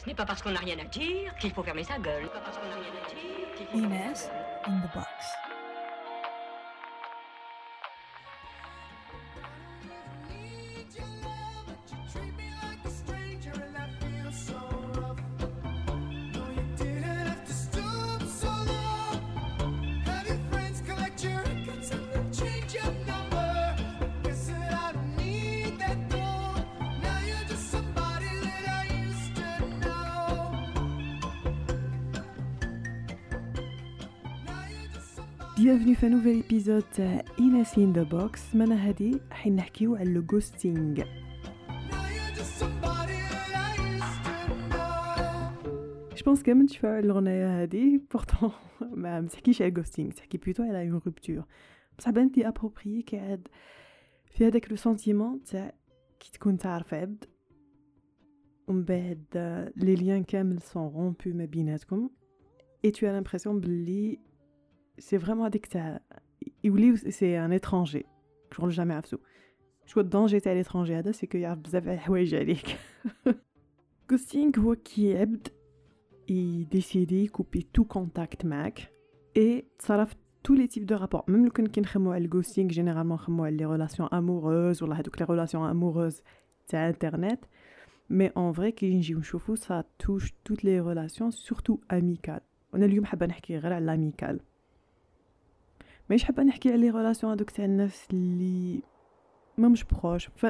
[0.00, 2.26] Ce n'est pas parce qu'on n'a rien à dire qu'il faut fermer sa gueule.
[2.28, 4.30] Pas parce qu'on n'a rien à dire qu'il faut fermer Inès
[4.64, 5.49] in the box.
[35.59, 40.13] Bienvenue في un nouvel épisode تاع Ines in the box معنا هادي حين نحكيو على
[40.13, 46.15] لو غوستينغ Now you're just somebody that I used to know.
[46.15, 48.51] جو بونس كامل تشفاو على الاغنيه هادي بورتون
[48.81, 51.43] ما متحكيش على غوستينغ تحكي بلوتو على اون روبتور
[51.97, 53.47] بصح بانت لي ابروبريي كي عاد
[54.31, 55.73] في هذاك لو سونتيمون تاع
[56.19, 57.25] كي تكون تعرف عبد
[58.67, 59.25] ومن بعد
[59.75, 62.09] لي ليان كامل سون رومبو ما بيناتكم
[62.85, 64.19] اي تو لامبرسيون بلي
[64.99, 65.99] سي فريمون هذيك تاع
[66.63, 68.05] يوليو سي ان اترونجي
[68.51, 69.17] شغل جامي عرفتو
[69.85, 72.77] شو الدونجي تاع ليترونجي هذا سي كو يعرف بزاف على الحوايج عليك
[74.11, 75.47] غوستينغ هو كي عبد
[76.29, 78.91] يديسيدي يكوبي تو كونتاكت معاك
[79.37, 80.15] اي تصرف
[80.47, 83.57] tous les types de rapports même لو كان كي نخمو على الغوستينغ جينيرالمون نخمو على
[83.57, 86.21] لي ريلاسيون اموروز ولا هادوك لي ريلاسيون اموروز
[86.67, 87.45] تاع انترنت
[88.09, 92.39] مي اون فري كي نجيو نشوفو سا توش توت لي ريلاسيون سورتو اميكال
[92.73, 94.39] وانا اليوم حابه نحكي غير على الاميكال
[96.09, 98.81] مانيش حابه نحكي على لي ريلاسيون هادوك تاع الناس اللي
[99.57, 100.45] ما مش بروش ف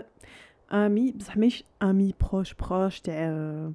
[0.71, 3.71] امي بصح ماهيش امي بروش بروش تاع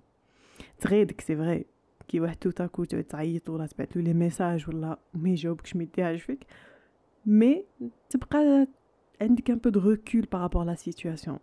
[0.79, 1.65] تغيدك سي فري
[2.09, 5.83] كي واحد تو تاكو تعود تعيط ولا تبعت له لي ميساج ولا ما يجاوبكش ما
[5.83, 6.47] يديهاش فيك
[7.27, 7.65] مي
[8.11, 8.67] تبقى
[9.23, 11.39] عندك ان بو دو ريكول بارابور لا سيتوياسيون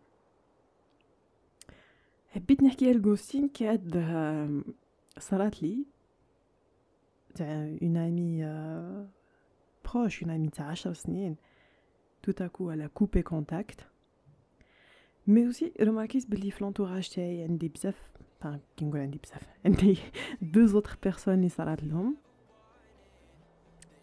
[2.27, 4.61] حبيت نحكي على الغوستين كي عاد آه،
[5.19, 5.85] صرات لي
[7.35, 8.43] تاع اون امي
[9.91, 11.35] بروش اون امي تاع عشر سنين
[12.23, 13.87] تو تاكو على كوبي كونتاكت
[15.27, 17.95] مي اوسي رماركيت بلي في لونتوراج تاعي عندي بزاف
[18.43, 19.97] enfin كي نقول عندي بزاف عندي
[20.41, 22.17] دو زوتر بيرسون اللي صرات لهم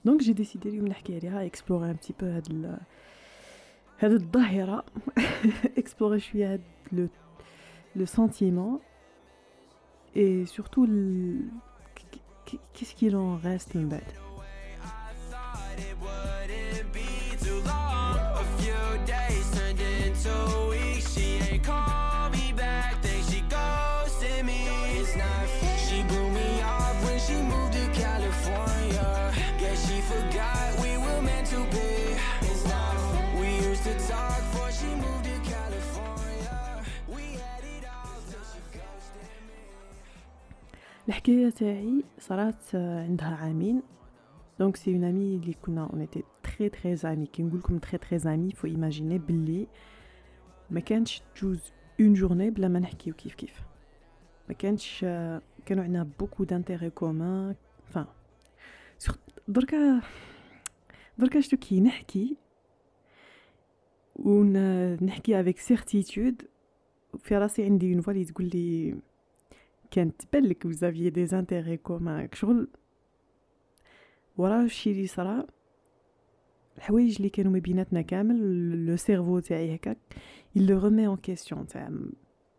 [0.04, 2.78] دونك جي ديسيدي اليوم نحكي عليها اكسبلوري ان بتي بو هاد ال
[3.98, 4.84] هاد الظاهرة
[5.78, 6.60] اكسبلوري شوية هاد
[6.92, 7.08] لو
[7.96, 8.80] لو سentiment
[10.16, 11.38] et surtout le
[12.74, 14.27] qu'est-ce qu'il en reste من بعد
[41.28, 43.82] الحكايه تاعي صارت آه، عندها عامين
[44.58, 47.98] دونك سي اون امي اللي كنا اون ايتي تري تري زامي كي نقول لكم تري
[47.98, 49.66] تري زامي فو ايماجيني باللي
[50.70, 53.62] ما كانتش تجوز اون جورني بلا ما نحكيو كيف كيف
[54.48, 58.06] ما كانتش آه، كانوا عندنا بوكو دانتيري كومان فان
[59.48, 60.00] دركا
[61.18, 62.36] دركا شتو كي نحكي
[64.16, 66.42] ونحكي افيك سيرتيتود
[67.18, 68.96] في راسي عندي اون فوا اللي تقول لي
[69.90, 72.68] كانت تبان لك vous aviez des intérêts communs شغل
[74.36, 75.46] ورا الشي اللي صرا
[76.76, 79.98] الحوايج اللي كانوا ما بيناتنا كامل لو سيرفو تاعي هكاك
[80.58, 81.90] il le remet en question تاع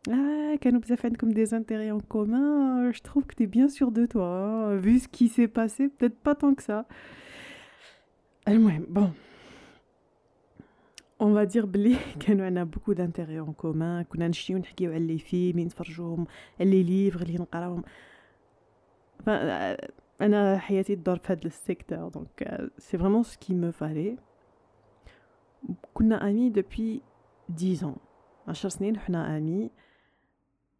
[0.09, 4.05] ah كانوا بزاف عندكم des intérêts en commun je trouve que t'es bien sûr de
[4.05, 4.75] toi hein.
[4.75, 6.85] vu ce qui s'est passé peut-être pas tant que ça
[8.47, 9.09] المهم bon
[11.23, 15.17] on va dire بلي كانوا عندنا beaucoup d'intérêts en commun كنا نشتيو نحكيو على لي
[15.19, 16.27] فيلم اللي نتفرجوهم
[16.59, 17.83] لي ليفغ اللي نقراهم
[19.25, 19.29] ف-
[20.21, 24.17] انا حياتي تدور في هذا السيكتور دونك سي فريمون سو كي مو فالي
[25.93, 27.01] كنا امي دوبي
[27.59, 27.97] 10 ans
[28.47, 29.69] عشر سنين حنا امي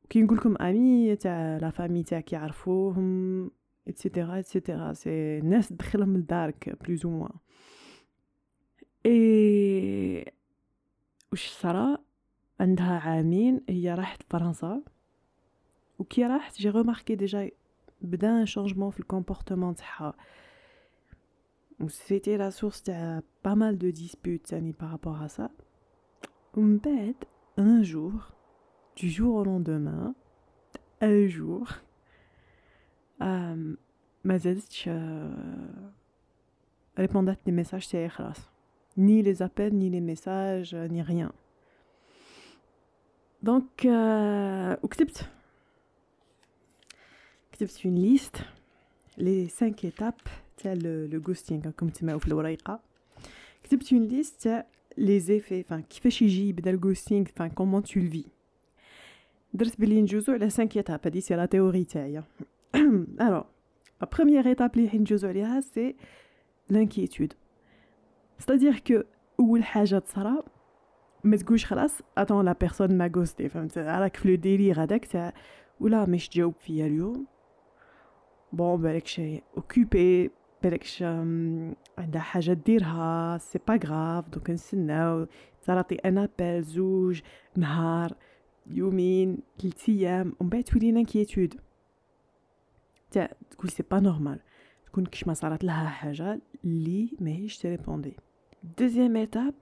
[0.10, 3.52] كي نقول لكم امي تاع لا فامي تاعك يعرفوهم
[3.88, 7.30] اتسيتيرا اتسيتيرا سي ناس تدخلهم لدارك بلوز او موان
[9.06, 10.32] اي
[11.32, 11.98] وش صرا
[12.60, 14.82] عندها عامين هي راحت لفرنسا
[16.00, 17.50] وكي راحت جي روماركي ديجا
[18.02, 20.14] بدا ان شونجمون في الكومبورتمون تاعها
[21.88, 25.50] سيتي لا سورس تاع با مال دو ديسبوت تاني بارابور ا سا
[26.58, 27.16] ومن بعد
[27.60, 28.14] un jour
[29.00, 30.14] du jour au lendemain
[31.04, 31.74] un jour
[33.22, 33.78] آم،
[34.24, 35.92] ما زادتش آه،
[37.00, 38.38] ريبوندات لي ميساج تاعي خلاص
[39.00, 41.32] ni les appels ni les messages ni rien
[43.44, 45.30] دونك آه، وكتبت
[47.52, 48.38] كتبت une liste
[49.18, 52.80] les 5 étapes تاع le ghosting راكم تسمعوا في الوريقه
[53.64, 54.66] كتبت une liste تاع
[55.00, 58.28] les effets enfin كيفاش يجي يبدا الغوستينغ enfin comment tu le vis
[59.54, 62.24] درت بلي نجوزو على 5 étapes هادي سي لا تيوري تاعي
[63.20, 63.46] alors
[64.02, 65.94] la première étape اللي نجوزو عليها c'est
[66.74, 67.34] l'inquiétude
[68.41, 69.05] C'est-à-dire que
[69.41, 70.43] اول حاجة تصرا
[71.25, 75.35] ما تقولش خلاص اتون لا بيرسون ما غوستي فهمت راك في لو ديلير هذاك تاع
[75.81, 77.27] ولا مش تجاوب فيا اليوم
[78.53, 80.31] بون بالك شي اوكوبي
[80.63, 81.03] بالكش
[81.99, 85.27] عندها حاجة ديرها سي با غراف دوك نستناو
[85.63, 87.21] تعطي ان ابل زوج
[87.57, 88.13] نهار
[88.67, 91.61] يومين ثلاث أيام ومن بعد تولي انكيتود
[93.11, 94.41] تاع تقول سي با نورمال
[94.87, 98.17] تكون كش ما صارت لها حاجة اللي ماهيش تريبوندي
[98.63, 99.55] دوزيام إيتاب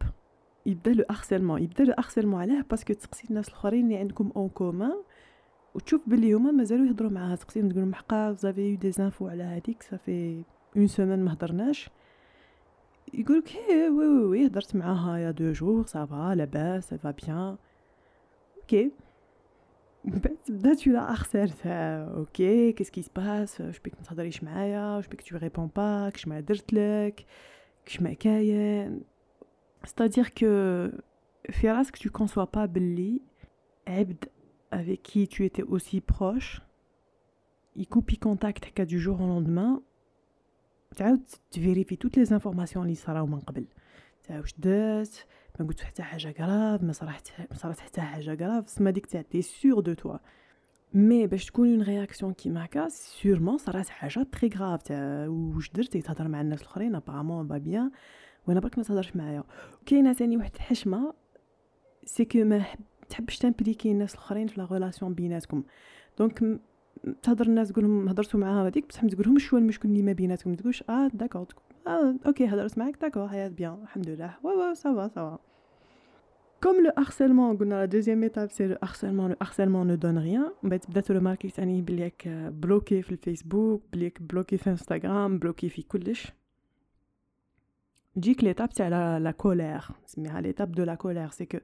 [0.66, 5.02] يبدا لو هارسيلمون يبدا لو هارسيلمون علاه باسكو تسقسي الناس الآخرين اللي عندكم أون كومان
[5.74, 7.36] وتشوف بلي هما مازالوا يهضروا معاها.
[7.36, 10.42] تقسيم تقول لهم حقا زافي دي زانفو على هذيك صافي
[10.76, 11.90] اون سيمين ما هضرناش.
[13.14, 17.56] يقولك هي وي وي وي هضرت معاها يا دو جور صافا لاباس سافا بيان
[18.60, 18.92] أوكي
[20.04, 21.14] بعد تبدا تو لا
[21.62, 26.10] تاع أوكي كيس كي سباس واش بيك ما تهضريش معايا واش بيك تو ريبون با
[26.10, 26.74] كش ما درت
[27.87, 29.01] لك كش ما كاين
[29.85, 30.45] ستادير كو
[31.51, 33.21] في راسك tu conçois pas بلي
[33.87, 34.25] عبد
[34.73, 36.61] avec qui tu étais aussi proche
[37.75, 39.81] يكوبي كونتاكت هكا du jour au lendemain
[40.95, 43.65] تعاود تفيريفي توت لي زانفورماسيون اللي صراو من قبل
[44.23, 45.25] تاع واش درت
[45.59, 49.21] ما قلت حتى حاجه غراف ما صرحت ما صرات حتى حاجه غراف سما ديك تاع
[49.21, 50.17] تي سور دو توا
[50.94, 56.02] مي باش تكون اون رياكسيون كيما هكا سيرمون صرات حاجة تري غراف تاع واش درتي
[56.02, 57.90] تهضر مع الناس الأخرين ابارامون با بيان
[58.46, 59.42] وأنا برك ما تهضرش معايا.
[59.86, 61.14] كاينة ثاني واحد الحشمه
[62.04, 62.64] سي كو ما
[63.08, 65.62] تحبش تمبليكي الناس الأخرين في لا ريلاسيون بيناتكم.
[66.18, 66.60] دونك
[67.22, 70.54] تهضر الناس تقول لهم هضرتوا معاها هذيك بصح ما تقولهمش شو المشكل اللي ما بيناتكم.
[70.54, 71.46] تقولش آه داكور
[71.86, 74.34] آه أوكي هضرت معاك داكور هيا بيان الحمد لله.
[74.42, 75.38] وا وا سافا سافا
[76.63, 80.51] كوم لو هارسيلمون قلنا لا دوزيام ايتاب سي لو هارسيلمون لو هارسيلمون نو دون ريان
[80.63, 85.81] من بعد تبدا ترماركي ثاني بليك بلوكي في الفيسبوك بليك بلوكي في انستغرام بلوكي في
[85.81, 86.31] كلش
[88.15, 91.57] تجيك ليتاب تاع لا كولير نسميها ليتاب دو لا كولير سي كو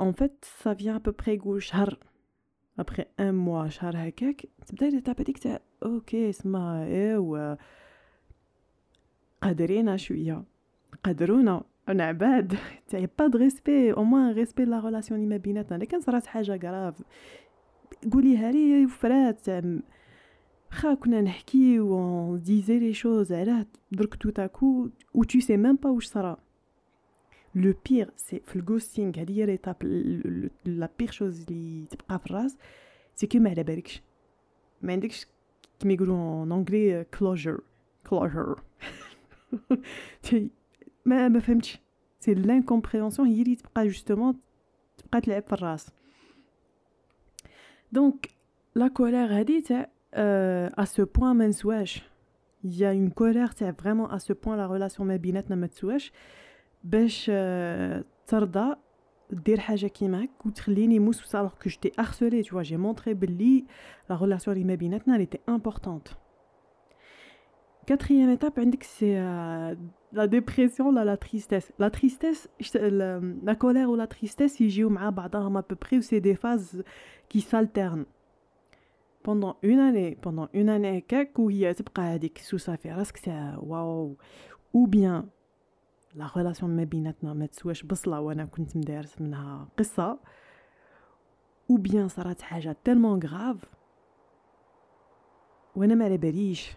[0.00, 1.98] en fait ça vient à peu près يقول شهر
[2.80, 7.56] après un mois شهر هكاك تبدا ليتاب هذيك تاع اوكي اسمها ايوا
[9.42, 10.44] قادرين شويه
[11.04, 12.58] قدرونا انا عباد
[12.88, 16.26] تاع با دو ريسبي او موان ريسبي لا ريلاسيون اللي ما بيناتنا الا كان صرات
[16.26, 17.02] حاجه غراف
[18.12, 19.62] قوليها لي فرات تاع
[20.70, 25.76] خا كنا نحكي و ديزي لي شوز علاه درك تو تاكو و تو سي ميم
[25.76, 26.36] با واش صرا
[27.54, 29.76] لو بير سي في الغوستينغ هذه هي ليتاب
[30.64, 32.56] لا بير شوز اللي تبقى في الراس
[33.14, 34.02] سي كو ما على بالكش
[34.82, 35.26] ما عندكش
[35.80, 37.60] كيما يقولوا اون انجلي كلوجر
[38.06, 38.60] كلوجر
[41.04, 41.78] ما ما فهمتش
[42.20, 44.38] سي لانكومبريهنسيون هي اللي تبقى جوستومون
[44.98, 45.90] تبقى تلعب في الراس
[47.92, 48.28] دونك
[48.74, 52.02] لا كولير هادي تاع ا سو بوين ما نسواش
[52.64, 56.12] يا اون كولير تاع فريمون ا سو بوين لا ريلاسيون ما بيناتنا ما تسواش
[56.84, 57.30] باش
[58.26, 58.74] ترضى
[59.30, 63.64] دير حاجه كيما هك وتخليني موس الوغ كو جتي هارسولي تو جي مونطري بلي
[64.10, 66.08] لا ريلاسيون اللي ما بيناتنا اللي تي امبورطونت
[67.86, 69.74] Quatrième étape, c'est euh,
[70.12, 71.72] la dépression, là, la tristesse.
[71.78, 76.34] La tristesse, la, la colère ou la tristesse, ils jouent à peu près, c'est des
[76.34, 76.84] phases
[77.28, 78.04] qui s'alternent.
[79.22, 81.04] Pendant une année, pendant une année,
[81.38, 81.74] où il y a
[82.42, 84.16] sous ça fait c'est waouh.
[84.74, 85.26] Ou bien,
[86.14, 90.18] la relation ما بيناتنا ما تسواش بصلة وانا كنت مدارس منها قصة
[91.72, 93.66] ou bien صارت حاجة tellement grave
[95.76, 96.76] وانا ما على باليش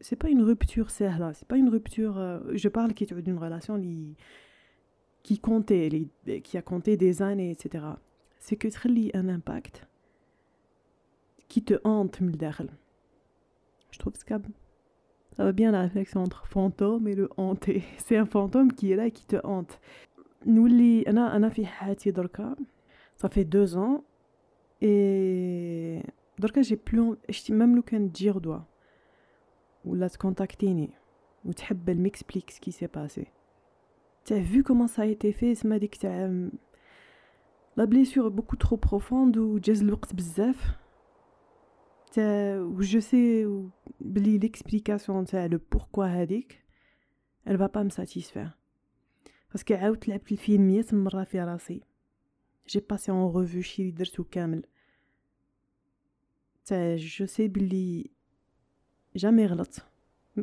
[0.00, 3.76] c'est pas une rupture là c'est pas une rupture euh, je parle qui d'une relation
[3.76, 4.16] li,
[5.22, 6.10] qui comptait li,
[6.42, 7.84] qui a compté des années etc
[8.38, 9.86] c'est que تخلي un impact
[11.48, 12.68] qui te hante من الداخل
[13.90, 14.18] je trouve que
[15.36, 18.96] ça va bien la réflexion entre fantôme et le hanté c'est un fantôme qui est
[18.96, 19.78] là et qui te hante
[20.46, 22.56] نولي انا انا في حياتي دركا
[23.22, 24.02] ça fait deux ans
[24.82, 28.64] et دركا جي بلو شتي ميم لو كان تجي غدوه
[29.88, 30.90] ولا تكونتاكتيني
[31.44, 33.26] وتحب الميكسبليك سكي سي باسي
[34.24, 36.48] تاع vu comment ça a été fait سما ديك تاع
[37.76, 40.76] لا بليسور بوكو ترو بروفوند وجاز الوقت بزاف
[42.12, 43.46] تاع و جو سي
[44.00, 46.64] بلي ليكسبليكاسيون تاع لو بوركوا هذيك
[47.48, 48.50] elle va pas me satisfaire
[49.52, 51.80] باسكو عاودت لعبت الفيلم مية مرة في راسي
[52.68, 54.62] جي باسي اون ريفو شي اللي درتو كامل
[56.64, 58.10] تاع جو سي بلي
[59.16, 59.78] جامي غلط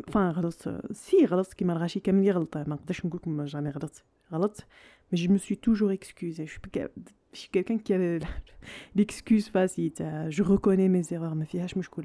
[0.08, 4.66] فان غلط سي غلط كيما الغاشي كامل يغلط ما نقدرش نقول لكم جامي غلط غلط
[5.12, 6.88] مي جو مو سوي توجور اكسكوزي جو
[7.34, 8.20] شي كيلكان كي
[8.96, 12.04] ليكسكوز فاسي تاع جو ريكوني مي زيرور ما فيهاش مشكل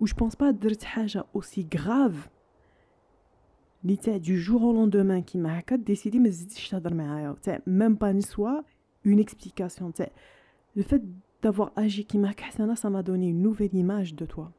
[0.00, 2.28] و جو بونس با درت حاجه اوسي غراف
[3.84, 7.94] لي تاع دو جور او لوندومان كيما هكا ديسيدي ما تزيدش تهضر معايا تاع ميم
[7.94, 8.62] با نسوا
[9.06, 10.10] اون اكسبليكاسيون تاع
[10.76, 11.02] لو فات
[11.46, 14.52] d'avoir agi كيما هكا حسنا ça m'a donné une nouvelle image de toi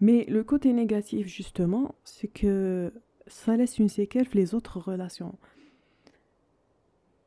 [0.00, 2.92] mais le côté négatif justement c'est que
[3.26, 5.34] ça laisse une séquelle les autres relations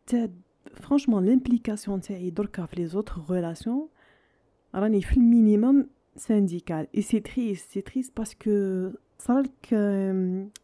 [0.08, 0.28] تاع
[0.82, 3.90] franchement l'implication تاعي دركا في les autres relations
[4.76, 9.74] راني في المينيموم syndical et c'est triste c'est triste parce que صارلك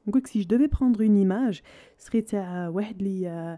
[0.08, 1.64] نقولك si je devais prendre une image
[1.98, 3.58] serait تاع واحد اللي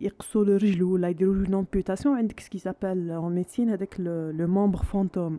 [0.00, 4.78] يقصوا له رجلو ولا يديروا له امبوتاسيون عندك سكي سابيل اون ميديسين هذاك لو ممبر
[4.78, 5.38] فانتوم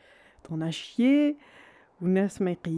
[0.43, 1.37] t'en as chié,
[2.01, 2.07] ou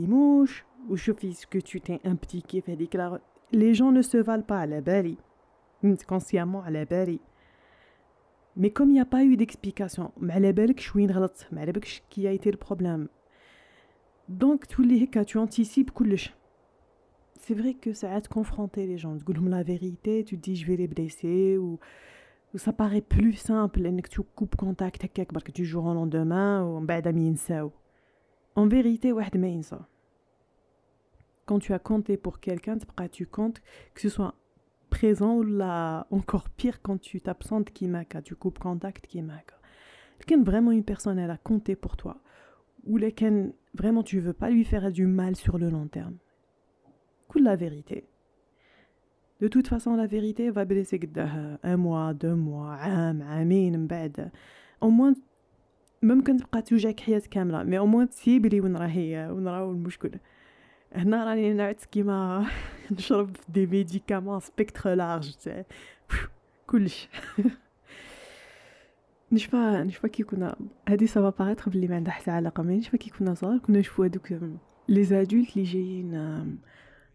[0.07, 3.19] mouche, ou je fais ce que tu t'es impliqué, fait déclarer.
[3.51, 5.15] Les gens ne se valent pas à la belle,
[6.07, 7.19] consciemment à la belle.
[8.55, 11.07] Mais comme il n'y a pas eu d'explication, à la belle que je suis
[12.09, 13.07] qui a été le problème.
[14.29, 16.33] Donc, tous les cas, tu anticipes coulish.
[17.39, 19.17] C'est vrai que ça a te confronter les gens.
[19.17, 21.79] Tu dis la vérité, tu dis je vais les blesser ou
[22.55, 26.63] ça paraît plus simple que tu coupes contact avec parce que tu joues au lendemain
[26.63, 26.77] ou
[28.55, 29.11] en vérité,
[31.45, 32.77] quand tu as compté pour quelqu'un,
[33.11, 33.61] tu comptes
[33.93, 34.35] que ce soit
[34.89, 37.89] présent ou là, encore pire quand tu t'absentes qui
[38.23, 39.23] tu coupes contact qui
[40.27, 42.21] Quand vraiment une personne elle a compté pour toi
[42.85, 42.99] ou
[43.73, 46.17] vraiment tu veux pas lui faire du mal sur le long terme.
[47.35, 48.05] La vérité.
[49.43, 51.01] De toute façon, la vérité va blesser
[51.63, 54.31] un mois, deux mois, un, un, بعد.
[54.79, 55.13] Au moins,
[56.03, 60.11] ممكن تبقى توجعك حياة كاملة مي au moins تسيب لي وين راهي وين راهو المشكل
[60.93, 62.45] هنا راني نعت كيما
[62.91, 65.65] نشرب دي ميديكامون سبيكتر لارج تاع
[66.67, 67.09] كلش
[69.31, 70.55] نشفى نشفى كي كنا
[70.89, 74.03] هادي سافا باغيتر بلي ما عندها حتى علاقة مي نشفى كي كنا صغار كنا نشوفو
[74.03, 74.33] هادوك
[74.89, 76.13] لي زادولت لي جايين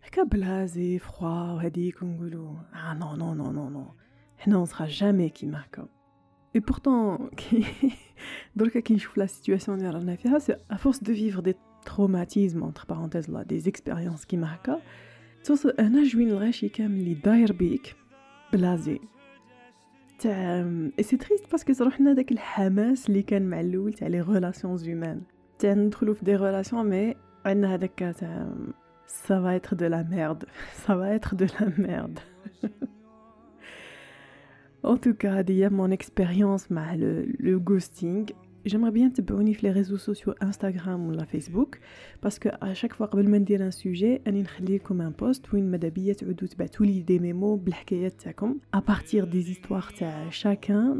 [0.04, 3.86] هكا بلازي فخوا وهاديك ونقولو اه نو نو نو نو نو
[4.38, 5.88] حنا اون جامي كيما هكا
[6.56, 7.66] اي بورتون كي
[8.56, 11.56] دركا كي نشوف لا سيتوياسيون اللي رانا فيها سي ا فورس دو فيفر دي
[11.86, 14.82] تروماتيزم اونتر بارونتيز لا دي زيكسبيريونس كيما هكا
[15.44, 17.96] توصل هنا جوين الغاشي كامل اللي داير بيك
[18.54, 19.00] بلازي
[20.20, 20.60] تاع
[21.00, 25.22] اي سي تريست باسكو صروحنا داك الحماس اللي كان مع الاول تاع لي ريلاسيونز هيومان
[25.60, 28.54] تاع ندخلو في دي ريلاسيون مي عندنا هذاك تاع
[29.09, 30.45] ça va être de la merde.
[30.75, 32.21] Ça va être de la merde.
[34.83, 38.33] en tout cas, a mon expérience le, le ghosting.
[38.69, 41.81] J'aimerais bien te sur les réseaux sociaux Instagram ou la Facebook
[42.21, 45.51] parce que à chaque fois que je dire un sujet, je vais comme un post
[45.51, 46.15] où une madabia
[46.69, 47.59] tous les des mémos
[48.73, 50.95] à partir des histoires de chacun,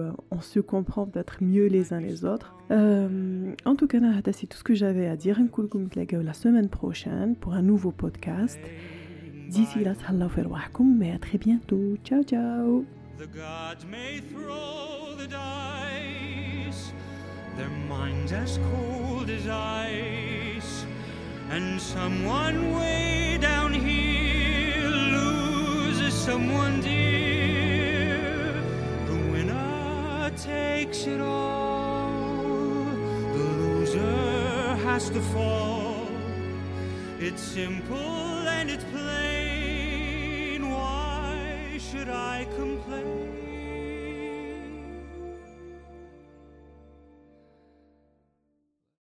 [0.00, 2.54] euh, on se comprend peut-être mieux les uns les autres.
[2.70, 3.98] Euh, en tout cas,
[4.32, 5.40] c'est tout ce que j'avais à dire.
[6.22, 8.60] la semaine prochaine pour un nouveau podcast.
[9.48, 9.94] D'ici là,
[10.84, 11.96] mais à très bientôt.
[12.04, 12.84] Ciao ciao.
[17.56, 20.84] Their minds as cold as ice.
[21.50, 28.54] And someone way down here loses someone dear.
[29.06, 32.84] The winner takes it all,
[33.36, 36.06] the loser has to fall.
[37.18, 38.29] It's simple